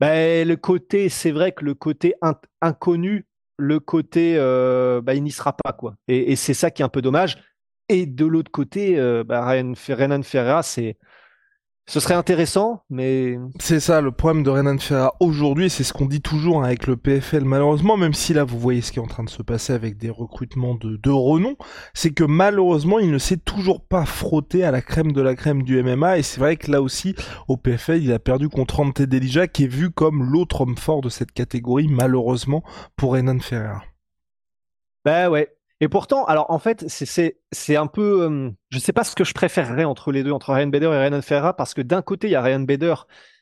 Bah, 0.00 0.44
le 0.44 0.54
côté, 0.56 1.08
c'est 1.08 1.30
vrai 1.30 1.52
que 1.52 1.64
le 1.64 1.74
côté 1.74 2.14
inconnu, 2.60 3.26
le 3.56 3.80
côté, 3.80 4.36
euh, 4.36 5.00
bah, 5.00 5.14
il 5.14 5.22
n'y 5.22 5.30
sera 5.30 5.56
pas 5.56 5.72
quoi. 5.72 5.96
Et, 6.08 6.36
c'est 6.36 6.54
ça 6.54 6.70
qui 6.70 6.82
est 6.82 6.84
un 6.84 6.88
peu 6.88 7.02
dommage. 7.02 7.38
Et 7.88 8.06
de 8.06 8.24
l'autre 8.24 8.50
côté, 8.50 8.98
euh, 8.98 9.24
Renan 9.28 9.74
Ferreira, 10.22 10.62
c'est 10.62 10.96
ce 11.86 12.00
serait 12.00 12.14
intéressant, 12.14 12.82
mais... 12.88 13.38
C'est 13.60 13.78
ça, 13.78 14.00
le 14.00 14.10
problème 14.10 14.42
de 14.42 14.48
Renan 14.48 14.78
Ferra 14.78 15.12
aujourd'hui, 15.20 15.68
c'est 15.68 15.84
ce 15.84 15.92
qu'on 15.92 16.06
dit 16.06 16.22
toujours 16.22 16.62
hein, 16.62 16.64
avec 16.64 16.86
le 16.86 16.96
PFL, 16.96 17.44
malheureusement, 17.44 17.98
même 17.98 18.14
si 18.14 18.32
là, 18.32 18.42
vous 18.42 18.58
voyez 18.58 18.80
ce 18.80 18.90
qui 18.90 18.98
est 18.98 19.02
en 19.02 19.06
train 19.06 19.22
de 19.22 19.28
se 19.28 19.42
passer 19.42 19.74
avec 19.74 19.98
des 19.98 20.08
recrutements 20.08 20.76
de, 20.76 20.96
de 20.96 21.10
renom, 21.10 21.56
c'est 21.92 22.14
que 22.14 22.24
malheureusement, 22.24 22.98
il 23.00 23.10
ne 23.10 23.18
s'est 23.18 23.36
toujours 23.36 23.84
pas 23.84 24.06
frotté 24.06 24.64
à 24.64 24.70
la 24.70 24.80
crème 24.80 25.12
de 25.12 25.20
la 25.20 25.34
crème 25.34 25.62
du 25.62 25.82
MMA, 25.82 26.18
et 26.18 26.22
c'est 26.22 26.40
vrai 26.40 26.56
que 26.56 26.70
là 26.70 26.80
aussi, 26.80 27.14
au 27.48 27.58
PFL, 27.58 28.02
il 28.02 28.12
a 28.12 28.18
perdu 28.18 28.48
contre 28.48 28.80
Ante 28.80 29.02
Delija, 29.02 29.46
qui 29.46 29.64
est 29.64 29.68
vu 29.68 29.90
comme 29.90 30.24
l'autre 30.24 30.62
homme 30.62 30.78
fort 30.78 31.02
de 31.02 31.10
cette 31.10 31.32
catégorie, 31.32 31.88
malheureusement, 31.88 32.64
pour 32.96 33.12
Renan 33.12 33.40
Ferreira. 33.40 33.82
Bah 35.04 35.28
ouais, 35.28 35.54
et 35.80 35.88
pourtant, 35.88 36.24
alors 36.24 36.50
en 36.50 36.58
fait, 36.58 36.84
c'est 36.88 37.76
un 37.76 37.86
peu, 37.86 38.22
euh, 38.22 38.50
je 38.70 38.78
sais 38.78 38.92
pas 38.92 39.04
ce 39.04 39.14
que 39.14 39.24
je 39.24 39.34
préférerais 39.34 39.84
entre 39.84 40.12
les 40.12 40.22
deux, 40.22 40.30
entre 40.30 40.52
Ryan 40.52 40.68
Bader 40.68 40.86
et 40.86 41.08
Ryan 41.08 41.20
Ferra, 41.20 41.56
parce 41.56 41.74
que 41.74 41.82
d'un 41.82 42.02
côté, 42.02 42.28
il 42.28 42.30
y 42.30 42.36
a 42.36 42.42
Ryan 42.42 42.60
Bader 42.60 42.94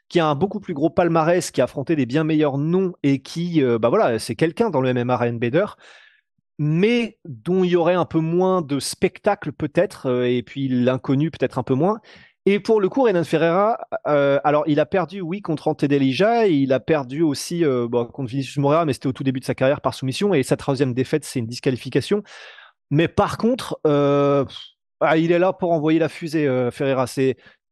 qui 0.08 0.20
a 0.20 0.26
un 0.26 0.34
beaucoup 0.34 0.61
plus 0.61 0.75
gros 0.75 0.90
palmarès, 0.90 1.50
qui 1.50 1.61
a 1.61 1.64
affronté 1.64 1.96
des 1.96 2.06
bien 2.06 2.25
meilleurs 2.25 2.58
noms 2.58 2.93
et 3.02 3.23
qui, 3.23 3.62
euh, 3.62 3.79
bah 3.79 3.88
voilà, 3.88 4.19
c'est 4.19 4.34
quelqu'un 4.34 4.70
dans 4.70 4.81
le 4.81 4.93
MMA 4.93 5.17
Ryan 5.17 5.34
Bader, 5.34 5.67
mais 6.58 7.19
dont 7.25 7.64
il 7.64 7.70
y 7.70 7.76
aurait 7.76 7.94
un 7.94 8.05
peu 8.05 8.19
moins 8.19 8.62
de 8.62 8.79
spectacle 8.79 9.52
peut-être, 9.52 10.06
euh, 10.06 10.25
et 10.29 10.43
puis 10.43 10.69
l'inconnu 10.69 11.31
peut-être 11.31 11.58
un 11.58 11.62
peu 11.62 11.75
moins. 11.75 12.00
Et 12.44 12.59
pour 12.59 12.81
le 12.81 12.89
coup, 12.89 13.03
Renan 13.05 13.23
Ferreira, 13.23 13.79
euh, 14.09 14.41
alors 14.43 14.65
il 14.67 14.81
a 14.81 14.87
perdu, 14.87 15.21
oui, 15.21 15.43
contre 15.43 15.69
Ante 15.69 15.85
Delija, 15.85 16.49
et 16.49 16.53
il 16.53 16.73
a 16.73 16.81
perdu 16.81 17.23
aussi 17.23 17.65
euh, 17.65 17.87
bon, 17.89 18.05
contre 18.06 18.31
Vinicius 18.31 18.56
Moreira, 18.56 18.85
mais 18.85 18.93
c'était 18.93 19.06
au 19.06 19.12
tout 19.12 19.23
début 19.23 19.39
de 19.39 19.44
sa 19.44 19.55
carrière 19.55 19.81
par 19.81 19.94
soumission, 19.94 20.35
et 20.35 20.43
sa 20.43 20.56
troisième 20.56 20.93
défaite, 20.93 21.25
c'est 21.25 21.39
une 21.39 21.47
disqualification. 21.47 22.25
Mais 22.91 23.06
par 23.06 23.39
contre, 23.39 23.79
euh, 23.87 24.44
ah, 25.00 25.17
il 25.19 25.31
est 25.31 25.39
là 25.39 25.53
pour 25.53 25.71
envoyer 25.71 26.00
la 26.00 26.09
fusée, 26.09 26.49
Ferreira. 26.73 27.06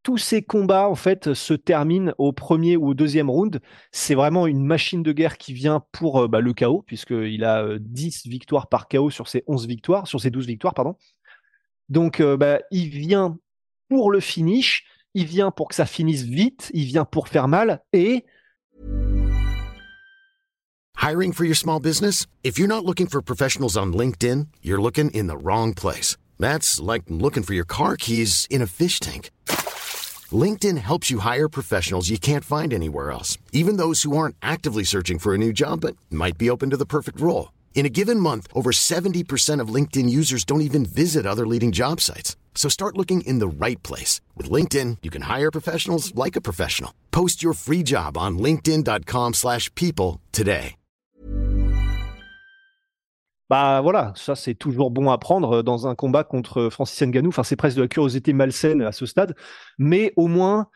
Tous 0.02 0.16
ces 0.16 0.40
combats 0.40 0.88
en 0.88 0.94
fait 0.94 1.34
se 1.34 1.52
terminent 1.52 2.14
au 2.16 2.32
premier 2.32 2.78
ou 2.78 2.88
au 2.88 2.94
deuxième 2.94 3.28
round. 3.28 3.60
C'est 3.92 4.14
vraiment 4.14 4.46
une 4.46 4.64
machine 4.64 5.02
de 5.02 5.12
guerre 5.12 5.36
qui 5.36 5.52
vient 5.52 5.84
pour 5.92 6.26
bah, 6.28 6.40
le 6.40 6.54
chaos, 6.54 6.82
puisqu'il 6.86 7.44
a 7.44 7.66
10 7.78 8.26
victoires 8.26 8.68
par 8.68 8.88
chaos 8.88 9.10
sur 9.10 9.28
ses 9.28 9.44
11 9.46 9.66
victoires, 9.66 10.06
sur 10.06 10.20
ses 10.20 10.30
12 10.30 10.46
victoires, 10.46 10.74
pardon. 10.74 10.96
Donc, 11.90 12.22
bah, 12.22 12.60
il 12.70 12.88
vient 12.88 13.36
pour 13.90 14.10
le 14.10 14.20
finish, 14.20 14.84
il 15.14 15.26
vient 15.26 15.50
pour 15.50 15.68
que 15.68 15.74
ça 15.74 15.84
finisse 15.84 16.22
vite, 16.22 16.70
il 16.72 16.86
vient 16.86 17.04
pour 17.04 17.28
faire 17.28 17.48
mal 17.48 17.82
et 17.92 18.24
Hiring 20.96 21.32
for 21.32 21.44
your 21.44 21.56
small 21.56 21.80
business? 21.80 22.26
If 22.44 22.58
you're 22.58 22.68
not 22.68 22.84
looking 22.84 23.06
for 23.06 23.22
professionals 23.22 23.74
on 23.74 23.94
LinkedIn, 23.94 24.48
you're 24.60 24.80
looking 24.80 25.10
in 25.10 25.28
the 25.28 25.36
wrong 25.36 25.72
place. 25.72 26.16
That's 26.38 26.78
like 26.78 27.04
looking 27.08 27.42
for 27.42 27.54
your 27.54 27.64
car 27.64 27.96
keys 27.96 28.46
in 28.50 28.60
a 28.60 28.66
fish 28.66 29.00
tank. 29.00 29.30
LinkedIn 30.30 30.78
helps 30.78 31.10
you 31.10 31.20
hire 31.20 31.48
professionals 31.48 32.10
you 32.10 32.18
can't 32.18 32.44
find 32.44 32.72
anywhere 32.72 33.10
else, 33.10 33.38
even 33.52 33.78
those 33.78 34.02
who 34.02 34.14
aren't 34.14 34.36
actively 34.42 34.84
searching 34.84 35.18
for 35.18 35.34
a 35.34 35.38
new 35.38 35.52
job 35.52 35.80
but 35.80 35.96
might 36.10 36.36
be 36.36 36.50
open 36.50 36.70
to 36.70 36.76
the 36.76 36.86
perfect 36.86 37.18
role. 37.18 37.50
In 37.74 37.86
a 37.86 37.88
given 37.88 38.20
month, 38.20 38.46
over 38.52 38.72
70% 38.72 39.62
of 39.62 39.74
LinkedIn 39.74 40.10
users 40.10 40.44
don't 40.44 40.60
even 40.60 40.84
visit 40.84 41.24
other 41.24 41.46
leading 41.46 41.72
job 41.72 42.00
sites. 42.02 42.36
So 42.54 42.68
start 42.68 42.98
looking 42.98 43.22
in 43.22 43.38
the 43.38 43.48
right 43.48 43.82
place. 43.82 44.20
With 44.36 44.50
LinkedIn, 44.50 44.98
you 45.02 45.10
can 45.10 45.22
hire 45.22 45.50
professionals 45.50 46.14
like 46.14 46.36
a 46.36 46.42
professional. 46.42 46.92
Post 47.10 47.42
your 47.42 47.54
free 47.54 47.82
job 47.82 48.18
on 48.18 48.36
linkedin.com 48.38 49.32
slash 49.34 49.74
people 49.74 50.20
today. 50.32 50.76
Bah 53.48 53.80
voilà, 53.80 54.12
ça 54.14 54.36
c'est 54.36 54.54
toujours 54.54 54.92
bon 54.92 55.10
à 55.10 55.18
prendre 55.18 55.56
euh, 55.56 55.62
dans 55.64 55.88
un 55.88 55.96
combat 55.96 56.22
contre 56.22 56.68
Francis 56.70 57.02
Ngannou. 57.02 57.30
Enfin, 57.30 57.42
c'est 57.42 57.56
presque 57.56 57.76
de 57.76 57.82
la 57.82 57.88
curiosité 57.88 58.32
malsaine 58.32 58.80
à 58.80 58.92
ce 58.92 59.06
stade. 59.06 59.34
Mais 59.76 60.12
au 60.14 60.28
moins, 60.28 60.68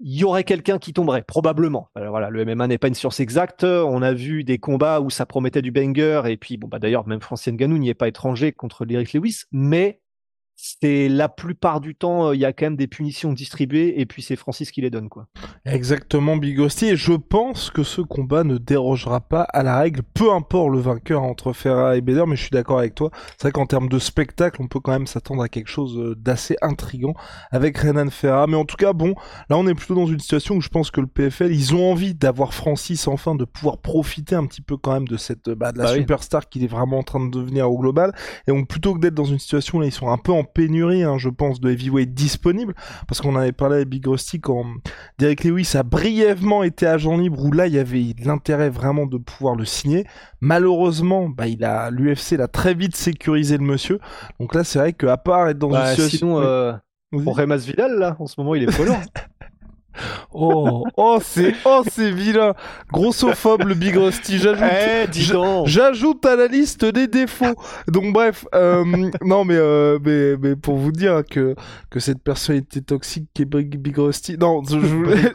il 0.00 0.18
y 0.18 0.24
aurait 0.24 0.44
quelqu'un 0.44 0.78
qui 0.78 0.92
tomberait, 0.92 1.22
probablement. 1.22 1.88
Voilà, 1.94 2.30
le 2.30 2.44
MMA 2.44 2.68
n'est 2.68 2.78
pas 2.78 2.88
une 2.88 2.94
science 2.94 3.20
exacte. 3.20 3.64
On 3.64 4.02
a 4.02 4.12
vu 4.12 4.44
des 4.44 4.58
combats 4.58 5.00
où 5.00 5.10
ça 5.10 5.26
promettait 5.26 5.62
du 5.62 5.72
banger, 5.72 6.22
et 6.26 6.36
puis 6.36 6.56
bon 6.56 6.68
bah 6.68 6.78
d'ailleurs 6.78 7.06
même 7.06 7.20
Francis 7.20 7.52
Ngannou 7.52 7.78
n'y 7.78 7.88
est 7.88 7.94
pas 7.94 8.08
étranger 8.08 8.52
contre 8.52 8.84
Derrick 8.84 9.12
Lewis, 9.12 9.42
mais 9.50 10.00
c'est 10.60 11.08
la 11.08 11.28
plupart 11.28 11.80
du 11.80 11.94
temps, 11.94 12.28
euh, 12.28 12.34
il 12.34 12.40
y 12.40 12.44
a 12.44 12.52
quand 12.52 12.66
même 12.66 12.76
des 12.76 12.88
punitions 12.88 13.32
distribuées 13.32 14.00
et 14.00 14.06
puis 14.06 14.22
c'est 14.22 14.34
Francis 14.34 14.72
qui 14.72 14.80
les 14.80 14.90
donne, 14.90 15.08
quoi. 15.08 15.28
Exactement, 15.64 16.36
Bigosti. 16.36 16.86
Et 16.86 16.96
je 16.96 17.12
pense 17.12 17.70
que 17.70 17.84
ce 17.84 18.00
combat 18.00 18.42
ne 18.42 18.58
dérogera 18.58 19.20
pas 19.20 19.42
à 19.42 19.62
la 19.62 19.78
règle, 19.78 20.02
peu 20.02 20.32
importe 20.32 20.72
le 20.72 20.80
vainqueur 20.80 21.22
entre 21.22 21.52
Ferra 21.52 21.96
et 21.96 22.00
Bader, 22.00 22.24
mais 22.26 22.34
je 22.34 22.42
suis 22.42 22.50
d'accord 22.50 22.80
avec 22.80 22.96
toi. 22.96 23.10
C'est 23.36 23.42
vrai 23.42 23.52
qu'en 23.52 23.66
termes 23.66 23.88
de 23.88 24.00
spectacle, 24.00 24.60
on 24.60 24.66
peut 24.66 24.80
quand 24.80 24.90
même 24.90 25.06
s'attendre 25.06 25.44
à 25.44 25.48
quelque 25.48 25.70
chose 25.70 25.96
euh, 25.96 26.16
d'assez 26.16 26.56
intrigant 26.60 27.14
avec 27.52 27.78
Renan 27.78 28.10
Ferra. 28.10 28.48
Mais 28.48 28.56
en 28.56 28.64
tout 28.64 28.76
cas, 28.76 28.92
bon, 28.92 29.14
là 29.48 29.56
on 29.56 29.66
est 29.68 29.74
plutôt 29.74 29.94
dans 29.94 30.06
une 30.06 30.18
situation 30.18 30.56
où 30.56 30.60
je 30.60 30.70
pense 30.70 30.90
que 30.90 31.00
le 31.00 31.06
PFL, 31.06 31.52
ils 31.52 31.76
ont 31.76 31.88
envie 31.88 32.16
d'avoir 32.16 32.52
Francis 32.52 33.06
enfin, 33.06 33.36
de 33.36 33.44
pouvoir 33.44 33.78
profiter 33.78 34.34
un 34.34 34.46
petit 34.46 34.62
peu 34.62 34.76
quand 34.76 34.92
même 34.92 35.06
de 35.06 35.16
cette, 35.16 35.50
bah, 35.50 35.70
de 35.70 35.78
la 35.78 35.84
bah 35.84 35.94
superstar 35.94 36.48
qu'il 36.48 36.64
est 36.64 36.68
vraiment 36.68 36.98
en 36.98 37.04
train 37.04 37.24
de 37.24 37.30
devenir 37.30 37.70
au 37.70 37.78
global. 37.78 38.12
Et 38.48 38.50
donc 38.50 38.66
plutôt 38.66 38.94
que 38.94 38.98
d'être 38.98 39.14
dans 39.14 39.24
une 39.24 39.38
situation 39.38 39.78
où 39.78 39.82
ils 39.84 39.92
sont 39.92 40.10
un 40.10 40.18
peu 40.18 40.32
en 40.32 40.47
pénurie, 40.52 41.02
hein, 41.02 41.18
je 41.18 41.28
pense, 41.28 41.60
de 41.60 41.70
heavyweight 41.70 42.12
disponible, 42.12 42.74
parce 43.06 43.20
qu'on 43.20 43.36
avait 43.36 43.52
parlé 43.52 43.76
avec 43.76 43.88
Big 43.88 44.06
Rusty 44.06 44.40
quand 44.40 44.64
Derek 45.18 45.44
Lewis 45.44 45.72
a 45.74 45.82
brièvement 45.82 46.62
été 46.62 46.86
agent 46.86 47.16
libre, 47.16 47.44
où 47.44 47.52
là, 47.52 47.66
il 47.66 47.74
y 47.74 47.78
avait 47.78 48.14
l'intérêt 48.24 48.70
vraiment 48.70 49.06
de 49.06 49.18
pouvoir 49.18 49.54
le 49.54 49.64
signer. 49.64 50.04
Malheureusement, 50.40 51.28
bah, 51.28 51.46
il 51.46 51.64
a, 51.64 51.90
l'UFC 51.90 52.32
l'a 52.32 52.48
très 52.48 52.74
vite 52.74 52.96
sécurisé 52.96 53.58
le 53.58 53.64
monsieur. 53.64 54.00
Donc 54.40 54.54
là, 54.54 54.64
c'est 54.64 54.78
vrai 54.78 54.92
qu'à 54.92 55.16
part 55.16 55.48
être 55.48 55.58
dans 55.58 55.70
bah, 55.70 55.90
une 55.90 55.96
situation... 55.96 56.18
Sinon, 56.18 56.40
euh, 56.40 56.72
pour 57.24 57.36
Remas 57.36 57.64
Vidal, 57.66 57.98
là, 57.98 58.16
en 58.18 58.26
ce 58.26 58.38
moment, 58.38 58.54
il 58.54 58.64
est 58.64 58.66
prenant. 58.66 58.98
Oh, 60.32 60.84
oh, 60.96 61.18
c'est, 61.22 61.54
oh, 61.64 61.82
c'est 61.90 62.10
vilain. 62.10 62.54
Grossophobe, 62.92 63.62
le 63.62 63.74
Big 63.74 63.96
Rusty. 63.96 64.38
J'ajoute, 64.38 64.64
Eh, 64.64 65.06
j'ajoute 65.66 66.24
à 66.26 66.36
la 66.36 66.46
liste 66.46 66.84
des 66.84 67.06
défauts. 67.06 67.56
Donc, 67.88 68.12
bref, 68.12 68.44
euh, 68.54 68.84
non, 69.24 69.44
mais, 69.44 69.56
euh, 69.56 69.98
mais, 70.04 70.36
mais 70.36 70.56
pour 70.56 70.76
vous 70.76 70.92
dire 70.92 71.22
que, 71.28 71.54
que 71.90 72.00
cette 72.00 72.22
personnalité 72.22 72.82
toxique 72.82 73.28
qui 73.34 73.42
est 73.42 73.44
Big, 73.44 73.78
Big 73.78 73.96
Rusty. 73.98 74.36
Non, 74.38 74.62
je, 74.64 74.76
voulais, 74.78 75.34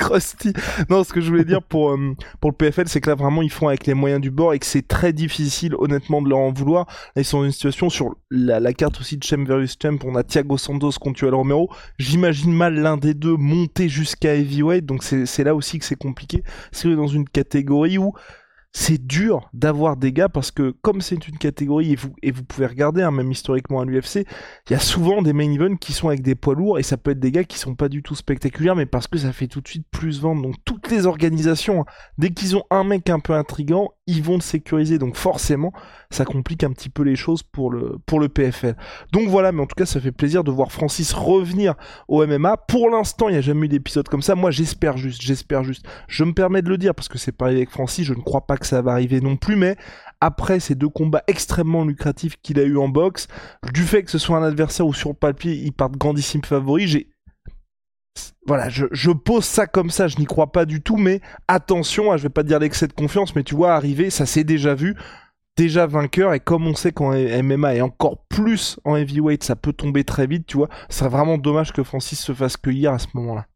Rusty. 0.00 0.52
Non, 0.88 1.04
ce 1.04 1.12
que 1.12 1.20
je 1.20 1.28
voulais 1.28 1.44
dire 1.44 1.62
pour, 1.62 1.90
euh, 1.90 2.16
pour 2.40 2.50
le 2.50 2.56
PFL, 2.56 2.88
c'est 2.88 3.00
que 3.00 3.10
là, 3.10 3.16
vraiment, 3.16 3.42
ils 3.42 3.50
font 3.50 3.68
avec 3.68 3.86
les 3.86 3.94
moyens 3.94 4.20
du 4.20 4.30
bord 4.30 4.54
et 4.54 4.58
que 4.58 4.66
c'est 4.66 4.86
très 4.86 5.12
difficile, 5.12 5.74
honnêtement, 5.78 6.22
de 6.22 6.28
leur 6.28 6.38
en 6.38 6.52
vouloir. 6.52 6.86
Là, 7.16 7.22
ils 7.22 7.24
sont 7.24 7.38
dans 7.38 7.44
une 7.44 7.52
situation 7.52 7.90
sur 7.90 8.14
la, 8.30 8.60
la 8.60 8.72
carte 8.72 9.00
aussi 9.00 9.16
de 9.16 9.24
Champ 9.24 9.42
versus 9.44 9.76
Champ. 9.80 9.98
On 10.04 10.14
a 10.16 10.22
Thiago 10.22 10.56
Santos 10.58 10.92
contre 11.00 11.26
Romero. 11.26 11.70
J'imagine 11.98 12.52
mal 12.52 12.74
l'un 12.74 12.96
des 12.96 13.14
deux 13.14 13.33
monter 13.36 13.88
jusqu'à 13.88 14.34
heavyweight, 14.34 14.84
donc 14.86 15.02
c'est 15.02 15.44
là 15.44 15.54
aussi 15.54 15.78
que 15.78 15.84
c'est 15.84 15.96
compliqué. 15.96 16.42
C'est 16.72 16.94
dans 16.94 17.06
une 17.06 17.28
catégorie 17.28 17.98
où 17.98 18.12
c'est 18.76 19.06
dur 19.06 19.48
d'avoir 19.52 19.96
des 19.96 20.12
gars? 20.12 20.28
Parce 20.28 20.50
que 20.50 20.74
comme 20.82 21.00
c'est 21.00 21.28
une 21.28 21.38
catégorie 21.38 21.92
et 21.92 21.96
vous 21.96 22.14
et 22.22 22.32
vous 22.32 22.42
pouvez 22.42 22.66
regarder 22.66 23.02
hein, 23.02 23.12
même 23.12 23.30
historiquement 23.30 23.80
à 23.80 23.84
l'UFC, 23.84 24.26
il 24.68 24.72
y 24.72 24.74
a 24.74 24.80
souvent 24.80 25.22
des 25.22 25.32
main 25.32 25.50
events 25.50 25.76
qui 25.76 25.92
sont 25.92 26.08
avec 26.08 26.22
des 26.22 26.34
poids 26.34 26.54
lourds 26.54 26.78
et 26.78 26.82
ça 26.82 26.96
peut 26.96 27.12
être 27.12 27.20
des 27.20 27.30
gars 27.30 27.44
qui 27.44 27.56
sont 27.56 27.76
pas 27.76 27.88
du 27.88 28.02
tout 28.02 28.16
spectaculaires 28.16 28.74
mais 28.74 28.86
parce 28.86 29.06
que 29.06 29.16
ça 29.16 29.32
fait 29.32 29.46
tout 29.46 29.60
de 29.60 29.68
suite 29.68 29.86
plus 29.92 30.20
vendre. 30.20 30.42
Donc 30.42 30.56
toutes 30.64 30.90
les 30.90 31.06
organisations 31.06 31.82
hein, 31.82 31.86
dès 32.18 32.30
qu'ils 32.30 32.56
ont 32.56 32.64
un 32.70 32.82
mec 32.82 33.08
un 33.08 33.20
peu 33.20 33.32
intrigant, 33.34 33.92
ils 34.06 34.22
vont 34.22 34.34
le 34.34 34.40
sécuriser. 34.40 34.98
Donc 34.98 35.16
forcément, 35.16 35.72
ça 36.10 36.24
complique 36.24 36.64
un 36.64 36.72
petit 36.72 36.88
peu 36.88 37.02
les 37.02 37.16
choses 37.16 37.42
pour 37.42 37.70
le 37.70 37.98
pour 38.06 38.20
le 38.20 38.28
PFL. 38.28 38.76
Donc 39.12 39.28
voilà, 39.28 39.52
mais 39.52 39.62
en 39.62 39.66
tout 39.66 39.76
cas, 39.76 39.86
ça 39.86 40.00
fait 40.00 40.12
plaisir 40.12 40.44
de 40.44 40.50
voir 40.50 40.72
Francis 40.72 41.12
revenir 41.12 41.74
au 42.08 42.26
MMA. 42.26 42.56
Pour 42.68 42.90
l'instant, 42.90 43.28
il 43.28 43.32
n'y 43.32 43.38
a 43.38 43.42
jamais 43.42 43.66
eu 43.66 43.68
d'épisode 43.68 44.08
comme 44.08 44.22
ça. 44.22 44.34
Moi, 44.34 44.50
j'espère 44.50 44.96
juste, 44.96 45.22
j'espère 45.22 45.64
juste. 45.64 45.86
Je 46.08 46.24
me 46.24 46.32
permets 46.32 46.62
de 46.62 46.68
le 46.68 46.78
dire 46.78 46.94
parce 46.94 47.08
que 47.08 47.18
c'est 47.18 47.32
pareil 47.32 47.56
avec 47.56 47.70
Francis. 47.70 48.06
Je 48.06 48.14
ne 48.14 48.20
crois 48.20 48.46
pas 48.46 48.56
que 48.56 48.66
ça 48.66 48.82
va 48.82 48.92
arriver 48.92 49.20
non 49.20 49.36
plus, 49.36 49.56
mais 49.56 49.76
après 50.20 50.60
ces 50.60 50.74
deux 50.74 50.88
combats 50.88 51.22
extrêmement 51.26 51.84
lucratifs 51.84 52.36
qu'il 52.42 52.58
a 52.58 52.62
eu 52.62 52.78
en 52.78 52.88
boxe, 52.88 53.28
du 53.72 53.82
fait 53.82 54.02
que 54.04 54.10
ce 54.10 54.18
soit 54.18 54.38
un 54.38 54.42
adversaire 54.42 54.86
où 54.86 54.94
sur 54.94 55.10
le 55.10 55.14
papier 55.14 55.52
il 55.54 55.72
parte 55.72 55.96
grandissime 55.96 56.44
favori, 56.44 56.86
j'ai 56.86 57.13
voilà, 58.46 58.68
je, 58.68 59.10
pose 59.10 59.44
ça 59.44 59.66
comme 59.66 59.90
ça, 59.90 60.06
je 60.06 60.18
n'y 60.18 60.26
crois 60.26 60.52
pas 60.52 60.66
du 60.66 60.82
tout, 60.82 60.96
mais 60.96 61.20
attention, 61.48 62.12
hein, 62.12 62.16
je 62.16 62.24
vais 62.24 62.28
pas 62.28 62.42
dire 62.42 62.58
l'excès 62.58 62.86
de 62.86 62.92
confiance, 62.92 63.34
mais 63.34 63.42
tu 63.42 63.54
vois, 63.54 63.74
arriver, 63.74 64.10
ça 64.10 64.26
s'est 64.26 64.44
déjà 64.44 64.74
vu, 64.74 64.96
déjà 65.56 65.86
vainqueur, 65.86 66.34
et 66.34 66.40
comme 66.40 66.66
on 66.66 66.74
sait 66.74 66.92
qu'en 66.92 67.12
MMA 67.12 67.76
et 67.76 67.80
encore 67.80 68.24
plus 68.28 68.78
en 68.84 68.96
heavyweight, 68.96 69.42
ça 69.42 69.56
peut 69.56 69.72
tomber 69.72 70.04
très 70.04 70.26
vite, 70.26 70.46
tu 70.46 70.58
vois, 70.58 70.68
ce 70.90 70.98
serait 70.98 71.10
vraiment 71.10 71.38
dommage 71.38 71.72
que 71.72 71.82
Francis 71.82 72.20
se 72.20 72.32
fasse 72.32 72.56
cueillir 72.56 72.92
à 72.92 72.98
ce 72.98 73.08
moment-là. 73.14 73.46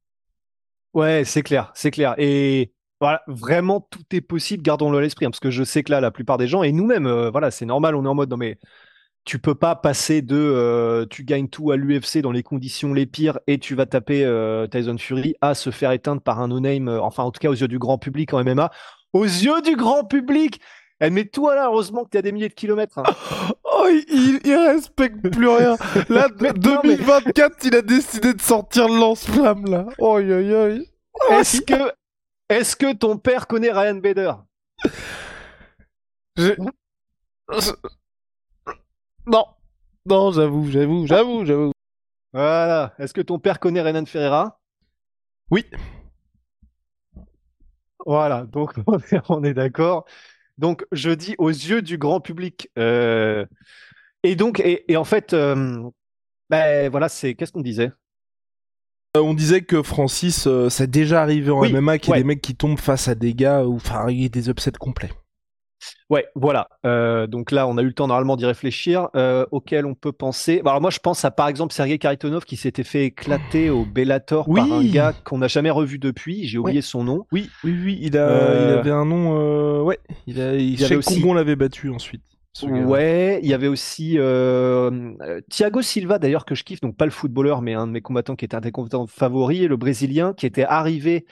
Ouais, 0.95 1.23
c'est 1.25 1.43
clair, 1.43 1.71
c'est 1.75 1.91
clair. 1.91 2.15
Et 2.17 2.73
voilà, 3.01 3.23
vraiment, 3.27 3.87
tout 3.91 4.05
est 4.13 4.23
possible, 4.23 4.63
gardons-le 4.63 4.99
à 4.99 5.01
l'esprit, 5.03 5.27
hein, 5.27 5.31
parce 5.31 5.41
que 5.41 5.51
je 5.51 5.65
sais 5.65 5.83
que 5.83 5.93
là, 5.93 6.01
la 6.01 6.11
plupart 6.11 6.39
des 6.39 6.49
gens, 6.49 6.63
et 6.63 6.73
nous-mêmes, 6.73 7.07
euh, 7.07 7.31
voilà, 7.31 7.51
c'est 7.51 7.67
normal, 7.67 7.95
on 7.95 8.05
est 8.05 8.09
en 8.09 8.15
mode, 8.15 8.31
non 8.31 8.39
mais 8.39 8.59
tu 9.29 9.39
peux 9.39 9.55
pas 9.55 9.77
passer 9.77 10.23
de 10.23 10.37
euh, 10.39 11.05
tu 11.05 11.23
gagnes 11.23 11.49
tout 11.49 11.71
à 11.71 11.77
l'UFC 11.77 12.19
dans 12.23 12.33
les 12.33 12.43
conditions 12.43 12.95
les 12.95 13.05
pires 13.05 13.39
et 13.47 13.59
tu 13.59 13.75
vas 13.75 13.85
taper 13.85 14.25
euh, 14.25 14.67
Tyson 14.67 14.97
Fury 14.97 15.35
à 15.43 15.55
se 15.55 15.69
faire 15.69 15.93
éteindre 15.93 16.23
par 16.23 16.41
un 16.41 16.49
no-name, 16.49 16.89
euh, 16.89 16.99
enfin 17.03 17.25
en 17.25 17.31
tout 17.31 17.39
cas 17.39 17.51
aux 17.51 17.55
yeux 17.55 17.69
du 17.69 17.79
grand 17.79 17.99
public 17.99 18.33
en 18.33 18.43
MMA. 18.43 18.71
Aux 19.13 19.25
yeux 19.25 19.61
du 19.61 19.77
grand 19.77 20.05
public 20.05 20.63
Eh, 21.03 21.11
Mais 21.11 21.27
toi 21.27 21.55
là, 21.55 21.67
heureusement 21.67 22.05
que 22.05 22.11
tu 22.13 22.17
as 22.17 22.23
des 22.23 22.33
milliers 22.33 22.49
de 22.49 22.55
kilomètres. 22.55 22.99
hein. 22.99 23.03
Oh, 23.81 23.87
il, 23.91 24.41
il 24.45 24.55
respecte 24.57 25.29
plus 25.31 25.47
rien. 25.49 25.77
Là, 26.09 26.29
Mais- 26.41 26.53
non, 26.55 26.81
mais- 26.83 26.97
2024, 26.97 27.65
il 27.67 27.77
a 27.77 27.83
décidé 27.83 28.33
de 28.33 28.41
sortir 28.41 28.89
le 28.89 28.99
lance-flamme, 28.99 29.67
là. 29.67 29.85
Oi, 29.99 30.23
oi. 30.23 30.79
Est-ce 31.39 31.61
que, 31.61 31.93
est-ce 32.49 32.75
que 32.77 32.95
ton 32.95 33.19
père 33.19 33.47
connaît 33.47 33.71
Ryan 33.71 33.97
Bader? 33.97 34.33
Je- 36.37 36.55
je- 37.53 37.71
Non. 39.29 39.45
Non, 40.07 40.33
j'avoue, 40.33 40.71
j'avoue, 40.71 41.07
j'avoue, 41.07 41.45
j'avoue. 41.45 41.73
Voilà. 42.33 42.95
Est-ce 42.99 43.13
que 43.15 43.21
ton 43.21 43.39
père 43.39 43.61
connaît 43.61 43.83
Renan 43.83 44.07
Ferreira? 44.07 44.61
Oui. 45.51 45.65
Voilà, 48.07 48.45
donc 48.45 48.75
on 48.87 48.99
est, 48.99 49.21
on 49.29 49.45
est 49.45 49.55
d'accord. 49.55 50.05
Donc 50.59 50.87
je 50.93 51.11
dis 51.11 51.35
aux 51.39 51.51
yeux 51.51 51.83
du 51.83 51.99
grand 51.99 52.21
public. 52.21 52.71
euh, 52.79 53.47
Et 54.25 54.37
donc, 54.37 54.61
et, 54.61 54.91
et 54.93 54.97
en 54.97 55.05
fait, 55.05 55.35
euh, 55.35 55.83
ben 56.51 56.91
voilà, 56.91 57.09
c'est 57.09 57.35
qu'est-ce 57.35 57.53
qu'on 57.53 57.63
disait? 57.63 57.93
Euh, 59.17 59.21
on 59.21 59.35
disait 59.35 59.63
que 59.63 59.83
Francis, 59.83 60.47
euh, 60.47 60.69
ça 60.71 60.85
a 60.85 60.87
déjà 60.87 61.21
arrivé 61.23 61.51
en 61.51 61.61
Oui, 61.61 61.69
MMA, 61.69 61.99
qu'il 61.99 62.11
y 62.11 62.13
a 62.13 62.17
ouais. 62.17 62.19
des 62.19 62.25
mecs 62.25 62.41
qui 62.41 62.57
tombent 62.57 62.79
face 62.79 63.09
à 63.09 63.15
des 63.15 63.35
gars 63.35 63.65
où, 63.67 63.77
enfin, 63.77 64.09
il 64.11 64.23
y 64.23 64.27
a 64.27 64.29
des 64.29 64.49
upsets 64.49 64.73
complets. 64.79 65.11
Ouais, 66.11 66.27
voilà. 66.35 66.69
Euh, 66.87 67.27
donc 67.27 67.51
là, 67.51 67.67
on 67.67 67.77
a 67.77 67.83
eu 67.83 67.87
le 67.87 67.93
temps 67.93 68.07
normalement 68.07 68.37
d'y 68.37 68.47
réfléchir. 68.47 69.09
Euh, 69.15 69.47
auquel 69.53 69.87
on 69.87 69.95
peut 69.95 70.13
penser. 70.13 70.61
Bah, 70.63 70.71
alors 70.71 70.81
moi, 70.81 70.91
je 70.91 70.99
pense 70.99 71.25
à 71.25 71.31
par 71.31 71.49
exemple 71.49 71.73
Sergei 71.73 71.99
Karitonov 71.99 72.45
qui 72.45 72.57
s'était 72.57 72.85
fait 72.85 73.07
éclater 73.07 73.71
au 73.71 73.85
Bellator 73.85 74.47
par 74.53 74.73
un 74.73 74.85
gars 74.85 75.13
qu'on 75.25 75.39
n'a 75.39 75.49
jamais 75.49 75.71
revu 75.71 75.99
depuis. 75.99 76.47
J'ai 76.47 76.59
oublié 76.59 76.83
son 76.83 77.05
nom. 77.05 77.27
Oui, 77.33 77.51
oui, 77.65 77.77
oui, 77.85 77.99
il 78.01 78.17
a, 78.17 78.29
Euh, 78.29 78.73
il 78.73 78.79
avait 78.79 78.91
un 78.91 79.05
nom, 79.05 79.83
ouais, 79.83 79.99
il 80.27 80.41
a, 80.41 80.55
il, 80.55 80.83
avait 80.85 80.97
aussi- 80.97 81.23
l'avait 81.23 81.57
battu 81.57 81.91
ensuite. 81.91 82.23
Ouais, 82.63 83.39
il 83.43 83.49
y 83.49 83.55
avait 83.55 83.69
aussi 83.69 84.15
euh, 84.19 85.13
Thiago 85.49 85.83
Silva 85.83 86.19
d'ailleurs 86.19 86.45
que 86.45 86.55
je 86.55 86.65
kiffe, 86.65 86.81
donc 86.81 86.97
pas 86.97 87.05
le 87.05 87.11
footballeur, 87.13 87.63
mais 87.63 87.75
un 87.75 87.87
de 87.87 87.93
mes 87.93 88.01
combattants 88.01 88.35
qui 88.35 88.45
était 88.45 88.57
un 88.57 88.61
des 88.61 88.73
combattants 88.73 89.07
favoris, 89.07 89.69
le 89.69 89.77
Brésilien 89.77 90.33
qui 90.33 90.47
était 90.47 90.65
arrivé, 90.65 91.27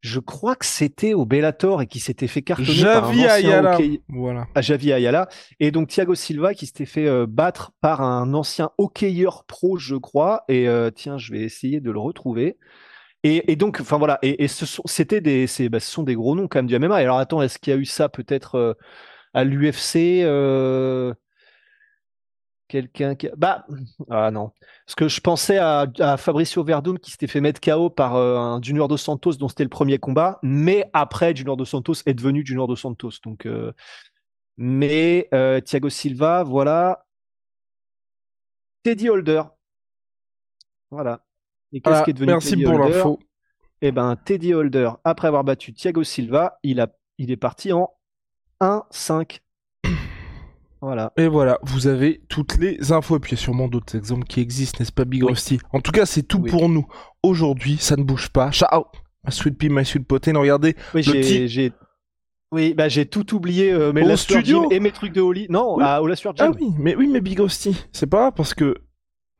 je 0.00 0.20
crois 0.20 0.54
que 0.56 0.64
c'était 0.64 1.14
au 1.14 1.24
Bellator 1.26 1.82
et 1.82 1.86
qui 1.86 1.98
s'était 2.00 2.26
fait 2.28 2.42
cartonner 2.42 2.68
par 3.00 3.04
un 3.06 3.08
ancien 3.10 3.28
Ayala. 3.30 3.76
hockey- 3.76 4.00
Voilà. 4.08 4.46
à 4.54 4.60
Javi 4.60 4.92
Ayala, 4.92 5.28
et 5.60 5.70
donc 5.70 5.88
Thiago 5.88 6.14
Silva 6.14 6.54
qui 6.54 6.66
s'était 6.66 6.86
fait 6.86 7.06
euh, 7.08 7.26
battre 7.28 7.72
par 7.80 8.00
un 8.02 8.32
ancien 8.34 8.70
hockeyeur 8.78 9.44
pro, 9.44 9.76
je 9.78 9.96
crois, 9.96 10.44
et 10.48 10.68
euh, 10.68 10.90
tiens, 10.90 11.18
je 11.18 11.32
vais 11.32 11.40
essayer 11.40 11.80
de 11.80 11.90
le 11.90 11.98
retrouver. 11.98 12.58
Et, 13.24 13.50
et 13.50 13.56
donc, 13.56 13.78
enfin 13.80 13.98
voilà, 13.98 14.20
et, 14.22 14.44
et 14.44 14.48
ce 14.48 14.64
sont, 14.64 14.82
c'était 14.86 15.20
des, 15.20 15.46
bah, 15.68 15.80
ce 15.80 15.90
sont 15.90 16.04
des 16.04 16.14
gros 16.14 16.36
noms 16.36 16.46
quand 16.46 16.60
même 16.60 16.66
du 16.68 16.78
MMA. 16.78 17.00
Et 17.00 17.04
alors 17.04 17.18
attends, 17.18 17.42
est-ce 17.42 17.58
qu'il 17.58 17.72
y 17.72 17.76
a 17.76 17.78
eu 17.80 17.84
ça 17.84 18.08
peut-être 18.08 18.54
euh, 18.54 18.74
à 19.34 19.42
l'UFC 19.42 20.22
Quelqu'un 22.68 23.14
qui, 23.14 23.28
bah, 23.36 23.66
ah 24.10 24.30
non, 24.30 24.52
parce 24.84 24.94
que 24.94 25.08
je 25.08 25.20
pensais 25.22 25.56
à, 25.56 25.86
à 26.00 26.16
Fabricio 26.18 26.62
Verdun 26.62 26.96
qui 26.96 27.10
s'était 27.10 27.26
fait 27.26 27.40
mettre 27.40 27.60
KO 27.62 27.88
par 27.88 28.16
euh, 28.16 28.36
un 28.36 28.60
Junior 28.60 28.88
dos 28.88 28.98
Santos 28.98 29.32
dont 29.36 29.48
c'était 29.48 29.62
le 29.64 29.70
premier 29.70 29.98
combat, 29.98 30.38
mais 30.42 30.88
après 30.92 31.34
Junior 31.34 31.56
dos 31.56 31.64
Santos 31.64 31.94
est 32.04 32.12
devenu 32.12 32.44
Junior 32.44 32.68
dos 32.68 32.76
Santos, 32.76 33.12
donc. 33.24 33.46
euh, 33.46 33.72
mais 34.58 35.28
euh, 35.32 35.60
Thiago 35.60 35.88
Silva, 35.88 36.42
voilà. 36.42 37.06
Teddy 38.82 39.08
Holder. 39.08 39.42
Voilà. 40.90 41.20
Et 41.72 41.80
qu'est-ce 41.80 42.02
qui 42.02 42.10
est 42.10 42.14
devenu 42.14 42.32
merci 42.32 42.50
Teddy 42.50 42.64
pour 42.64 42.78
l'info. 42.78 43.18
Eh 43.80 43.92
ben, 43.92 44.16
Teddy 44.16 44.54
Holder, 44.54 44.90
après 45.04 45.28
avoir 45.28 45.44
battu 45.44 45.72
Thiago 45.72 46.02
Silva, 46.02 46.58
il, 46.64 46.80
a, 46.80 46.88
il 47.18 47.30
est 47.30 47.36
parti 47.36 47.72
en 47.72 47.90
1-5. 48.60 49.38
Voilà. 50.80 51.12
Et 51.16 51.26
voilà, 51.28 51.58
vous 51.62 51.86
avez 51.86 52.20
toutes 52.28 52.56
les 52.58 52.92
infos. 52.92 53.16
Et 53.16 53.20
puis 53.20 53.32
il 53.32 53.36
y 53.36 53.40
a 53.40 53.42
sûrement 53.42 53.68
d'autres 53.68 53.96
exemples 53.96 54.26
qui 54.26 54.40
existent, 54.40 54.78
n'est-ce 54.80 54.92
pas, 54.92 55.04
Big 55.04 55.22
Oui. 55.24 55.30
Rusty? 55.30 55.58
En 55.72 55.80
tout 55.80 55.92
cas, 55.92 56.06
c'est 56.06 56.22
tout 56.22 56.38
Oui. 56.38 56.50
pour 56.50 56.68
nous. 56.68 56.86
Aujourd'hui, 57.22 57.76
ça 57.78 57.96
ne 57.96 58.02
bouge 58.04 58.28
pas. 58.28 58.50
Ciao 58.52 58.84
My 59.24 59.32
sweet 59.32 59.58
pea, 59.58 59.68
my 59.68 59.84
sweet 59.84 60.06
protein. 60.06 60.38
Regardez, 60.38 60.76
Oui, 60.94 61.02
Le 61.02 61.46
j'ai, 61.48 61.72
oui, 62.52 62.72
bah, 62.74 62.88
j'ai 62.88 63.04
tout 63.06 63.34
oublié, 63.34 63.72
euh, 63.72 63.90
Au 63.92 63.94
Word 63.94 64.16
studio 64.16 64.70
et 64.70 64.80
mes 64.80 64.90
trucs 64.92 65.12
de 65.12 65.20
Oli. 65.20 65.46
Non, 65.50 65.76
Oui. 65.76 65.84
à, 65.84 66.00
Last 66.00 66.24
Word 66.24 66.34
Ah 66.38 66.50
oui, 66.58 66.68
mais 66.78 66.94
oui, 66.94 67.08
mais 67.08 67.20
Big 67.20 67.38
Rusty, 67.38 67.76
c'est 67.92 68.06
pas 68.06 68.18
grave 68.18 68.32
parce 68.36 68.54
que 68.54 68.76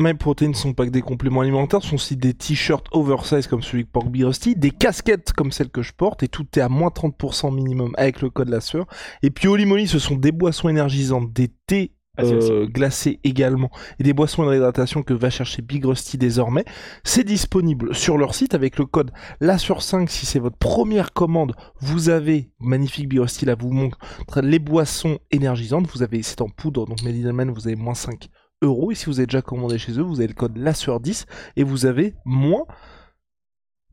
My 0.00 0.14
Protein 0.14 0.48
ne 0.48 0.54
sont 0.54 0.74
pas 0.74 0.84
que 0.84 0.90
des 0.90 1.02
compléments 1.02 1.40
alimentaires, 1.40 1.82
ce 1.82 1.88
sont 1.88 1.96
aussi 1.96 2.16
des 2.16 2.32
t-shirts 2.32 2.86
oversize 2.92 3.48
comme 3.48 3.62
celui 3.62 3.84
que 3.84 3.90
porte 3.90 4.08
Big 4.08 4.22
Rusty, 4.22 4.54
des 4.54 4.70
casquettes 4.70 5.32
comme 5.32 5.50
celle 5.50 5.70
que 5.70 5.82
je 5.82 5.92
porte 5.92 6.22
et 6.22 6.28
tout 6.28 6.46
est 6.56 6.60
à 6.60 6.68
moins 6.68 6.90
30% 6.90 7.52
minimum 7.52 7.94
avec 7.98 8.22
le 8.22 8.30
code 8.30 8.48
la 8.48 8.60
sueur. 8.60 8.86
Et 9.24 9.30
puis 9.30 9.48
Holy 9.48 9.66
Moly, 9.66 9.88
ce 9.88 9.98
sont 9.98 10.14
des 10.14 10.30
boissons 10.30 10.68
énergisantes, 10.68 11.32
des 11.32 11.48
thés 11.66 11.96
vas-y. 12.16 12.32
euh, 12.32 12.66
glacés 12.66 13.18
également 13.24 13.70
et 13.98 14.04
des 14.04 14.12
boissons 14.12 14.44
de 14.44 14.48
réhydratation 14.48 15.02
que 15.02 15.14
va 15.14 15.30
chercher 15.30 15.62
Big 15.62 15.84
Rusty 15.84 16.16
désormais. 16.16 16.64
C'est 17.02 17.24
disponible 17.24 17.92
sur 17.92 18.18
leur 18.18 18.36
site 18.36 18.54
avec 18.54 18.78
le 18.78 18.86
code 18.86 19.10
la 19.40 19.58
sur 19.58 19.82
5 19.82 20.08
si 20.08 20.26
c'est 20.26 20.38
votre 20.38 20.58
première 20.58 21.12
commande. 21.12 21.56
Vous 21.80 22.08
avez 22.08 22.52
magnifique 22.60 23.08
Big 23.08 23.18
Rusty 23.18 23.46
là 23.46 23.56
vous 23.58 23.72
montre 23.72 23.98
les 24.42 24.60
boissons 24.60 25.18
énergisantes. 25.32 25.88
Vous 25.92 26.04
avez 26.04 26.22
c'est 26.22 26.40
en 26.40 26.48
poudre 26.48 26.86
donc 26.86 27.02
Mediterranean 27.02 27.52
vous 27.52 27.66
avez 27.66 27.76
moins 27.76 27.94
5 27.94 28.28
euros 28.62 28.90
et 28.90 28.94
si 28.94 29.06
vous 29.06 29.18
avez 29.20 29.26
déjà 29.26 29.42
commandé 29.42 29.78
chez 29.78 29.92
eux 29.98 30.02
vous 30.02 30.18
avez 30.20 30.28
le 30.28 30.34
code 30.34 30.56
la 30.56 30.74
sur 30.74 31.00
10 31.00 31.26
et 31.56 31.62
vous 31.64 31.86
avez 31.86 32.14
moins 32.24 32.64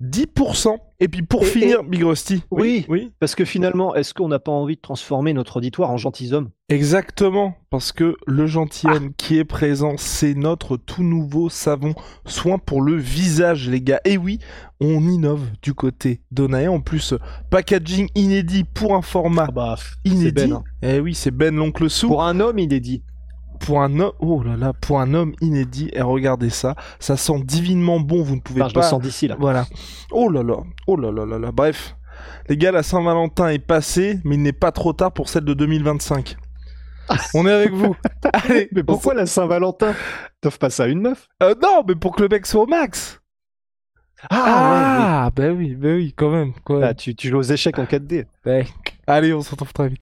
10%. 0.01 0.75
Et 0.99 1.07
puis 1.07 1.21
pour 1.23 1.43
Et- 1.43 1.45
finir, 1.45 1.81
Big 1.83 2.03
Rusty. 2.03 2.43
Oui. 2.51 2.85
oui. 2.89 3.13
Parce 3.19 3.33
que 3.33 3.45
finalement, 3.45 3.95
est-ce 3.95 4.13
qu'on 4.13 4.27
n'a 4.27 4.39
pas 4.39 4.51
envie 4.51 4.75
de 4.75 4.81
transformer 4.81 5.31
notre 5.31 5.57
auditoire 5.57 5.89
en 5.89 5.95
gentilshommes 5.95 6.49
Exactement, 6.67 7.55
parce 7.69 7.93
que 7.93 8.17
le 8.27 8.45
gentilhomme 8.45 9.13
qui 9.13 9.37
est 9.37 9.45
présent, 9.45 9.93
c'est 9.97 10.33
notre 10.33 10.75
tout 10.75 11.03
nouveau 11.03 11.47
savon 11.47 11.93
soin 12.25 12.57
pour 12.57 12.81
le 12.81 12.95
visage, 12.97 13.69
les 13.69 13.81
gars. 13.81 14.01
Et 14.03 14.17
oui, 14.17 14.39
on 14.81 15.07
innove 15.07 15.47
du 15.61 15.73
côté 15.73 16.21
d'Onae. 16.29 16.67
En 16.67 16.81
plus, 16.81 17.13
packaging 17.49 18.09
inédit 18.15 18.65
pour 18.65 18.95
un 18.95 19.01
format 19.01 19.45
Ah 19.47 19.51
bah, 19.53 19.75
inédit. 20.03 20.31
Ben. 20.33 20.53
hein. 20.53 20.63
Eh 20.81 20.99
oui, 20.99 21.15
c'est 21.15 21.31
Ben 21.31 21.55
l'oncle 21.55 21.89
Sou. 21.89 22.07
Pour 22.07 22.23
un 22.23 22.41
homme, 22.41 22.59
il 22.59 22.73
est 22.73 22.81
dit. 22.81 23.01
Pour 23.59 23.81
un 23.81 23.99
homme, 23.99 24.11
oh 24.19 24.43
là 24.43 24.55
là, 24.57 24.73
pour 24.73 24.99
un 24.99 25.13
homme 25.13 25.33
inédit. 25.41 25.89
Et 25.93 26.01
regardez 26.01 26.49
ça, 26.49 26.75
ça 26.99 27.17
sent 27.17 27.41
divinement 27.43 27.99
bon. 27.99 28.23
Vous 28.23 28.35
ne 28.35 28.41
pouvez 28.41 28.61
Enfin, 28.61 28.69
je 28.69 28.75
le 28.75 28.81
pas. 28.81 28.87
sens 28.87 29.01
d'ici 29.01 29.27
là. 29.27 29.35
Voilà. 29.39 29.65
Oh 30.11 30.29
là 30.29 30.43
là, 30.43 30.57
oh 30.87 30.95
là 30.97 31.11
là 31.11 31.25
là 31.25 31.39
là. 31.39 31.51
Bref, 31.51 31.95
les 32.49 32.57
gars, 32.57 32.71
la 32.71 32.83
Saint-Valentin 32.83 33.49
est 33.49 33.59
passée, 33.59 34.19
mais 34.23 34.35
il 34.35 34.41
n'est 34.41 34.53
pas 34.53 34.71
trop 34.71 34.93
tard 34.93 35.11
pour 35.11 35.29
celle 35.29 35.45
de 35.45 35.53
2025. 35.53 36.35
On 37.35 37.45
est 37.45 37.51
avec 37.51 37.71
vous. 37.71 37.95
Allez, 38.33 38.67
Mais 38.71 38.83
pourquoi 38.83 39.13
la 39.13 39.25
Saint-Valentin? 39.27 39.93
T'offres 40.41 40.57
pas 40.59 40.69
ça 40.71 40.83
à 40.83 40.87
une 40.87 41.01
meuf? 41.01 41.27
Euh, 41.43 41.53
non, 41.61 41.83
mais 41.87 41.95
pour 41.95 42.15
que 42.15 42.23
le 42.23 42.29
mec 42.29 42.45
soit 42.47 42.63
au 42.63 42.67
max. 42.67 43.21
Ah, 44.31 45.29
ben 45.35 45.51
oui, 45.55 45.75
ben 45.75 45.97
oui, 45.97 46.13
quand 46.17 46.31
même. 46.31 46.53
Quand 46.63 46.75
oui. 46.75 46.79
même. 46.81 46.89
Ah, 46.89 46.93
tu, 46.95 47.13
tu 47.15 47.29
joues 47.29 47.37
aux 47.37 47.41
échecs 47.43 47.77
en 47.77 47.83
4D. 47.85 48.25
Ouais. 48.45 48.65
Allez, 49.05 49.33
on 49.33 49.41
se 49.41 49.51
retrouve 49.51 49.71
très 49.73 49.89
vite. 49.89 50.01